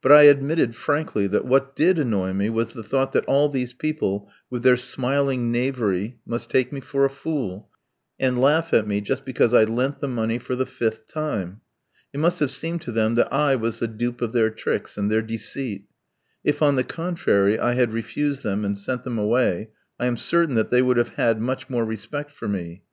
But 0.00 0.12
I 0.12 0.22
admitted 0.22 0.74
frankly 0.74 1.26
that 1.26 1.44
what 1.44 1.76
did 1.76 1.98
annoy 1.98 2.32
me 2.32 2.48
was 2.48 2.72
the 2.72 2.82
thought 2.82 3.12
that 3.12 3.26
all 3.26 3.50
these 3.50 3.74
people, 3.74 4.30
with 4.48 4.62
their 4.62 4.78
smiling 4.78 5.52
knavery, 5.52 6.16
must 6.24 6.48
take 6.48 6.72
me 6.72 6.80
for 6.80 7.04
a 7.04 7.10
fool, 7.10 7.68
and 8.18 8.40
laugh 8.40 8.72
at 8.72 8.86
me 8.86 9.02
just 9.02 9.26
because 9.26 9.52
I 9.52 9.64
lent 9.64 10.00
the 10.00 10.08
money 10.08 10.38
for 10.38 10.56
the 10.56 10.64
fifth 10.64 11.06
time. 11.06 11.60
It 12.14 12.18
must 12.18 12.40
have 12.40 12.50
seemed 12.50 12.80
to 12.80 12.92
them 12.92 13.14
that 13.16 13.30
I 13.30 13.56
was 13.56 13.78
the 13.78 13.86
dupe 13.88 14.22
of 14.22 14.32
their 14.32 14.48
tricks 14.48 14.96
and 14.96 15.10
their 15.10 15.20
deceit. 15.20 15.84
If, 16.42 16.62
on 16.62 16.76
the 16.76 16.82
contrary, 16.84 17.58
I 17.58 17.74
had 17.74 17.92
refused 17.92 18.42
them 18.42 18.64
and 18.64 18.78
sent 18.78 19.04
them 19.04 19.18
away, 19.18 19.68
I 20.00 20.06
am 20.06 20.16
certain 20.16 20.54
that 20.54 20.70
they 20.70 20.80
would 20.80 20.96
have 20.96 21.10
had 21.10 21.42
much 21.42 21.68
more 21.68 21.84
respect 21.84 22.30
for 22.30 22.48
me. 22.48 22.84